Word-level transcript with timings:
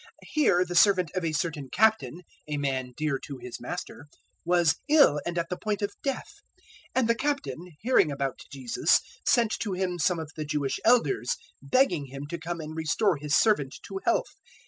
007:002 0.01 0.07
Here 0.33 0.65
the 0.65 0.73
servant 0.75 1.11
of 1.13 1.23
a 1.23 1.31
certain 1.31 1.69
Captain, 1.69 2.21
a 2.47 2.57
man 2.57 2.91
dear 2.97 3.19
to 3.19 3.37
his 3.37 3.59
master, 3.59 4.07
was 4.43 4.77
ill 4.89 5.21
and 5.27 5.37
at 5.37 5.47
the 5.49 5.59
point 5.59 5.83
of 5.83 5.91
death; 6.01 6.41
007:003 6.57 6.63
and 6.95 7.07
the 7.07 7.13
Captain, 7.13 7.71
hearing 7.81 8.11
about 8.11 8.39
Jesus, 8.51 8.99
sent 9.27 9.51
to 9.59 9.73
Him 9.73 9.99
some 9.99 10.17
of 10.17 10.31
the 10.35 10.43
Jewish 10.43 10.79
Elders, 10.83 11.35
begging 11.61 12.07
Him 12.07 12.25
to 12.31 12.39
come 12.39 12.59
and 12.61 12.75
restore 12.75 13.17
his 13.17 13.35
servant 13.37 13.75
to 13.83 13.99
health. 14.03 14.33